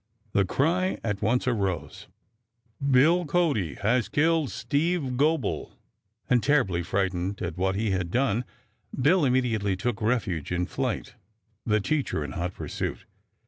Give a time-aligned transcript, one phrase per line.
[0.33, 2.07] The cry at once arose,
[2.89, 5.77] "Bill Cody has killed Steve Gobel!"
[6.27, 8.43] and, terribly frightened at what he had done,
[8.99, 11.13] Bill immediately took refuge in flight,
[11.67, 13.05] the teacher in hot pursuit.